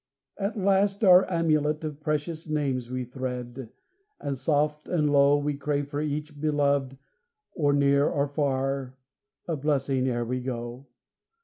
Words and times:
And 0.39 0.65
last 0.65 1.03
our 1.03 1.29
amulet 1.31 1.83
Of 1.83 2.01
precious 2.01 2.49
names 2.49 2.89
we 2.89 3.05
thread, 3.05 3.69
and 4.19 4.35
soft 4.35 4.87
and 4.87 5.11
low 5.11 5.37
We 5.37 5.53
crave 5.53 5.89
for 5.89 6.01
each 6.01 6.41
beloved, 6.41 6.97
or 7.53 7.71
near 7.71 8.07
or 8.09 8.27
far, 8.27 8.97
A 9.47 9.55
blessing 9.55 10.07
ere 10.07 10.25
we 10.25 10.39
go. 10.39 10.87